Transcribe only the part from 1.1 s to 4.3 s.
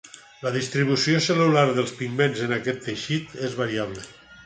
cel·lular i dels pigments en aquest teixit és variable.